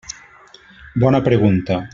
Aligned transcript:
Bona 1.03 1.21
pregunta. 1.21 1.81